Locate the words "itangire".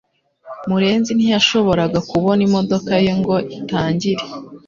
3.57-4.23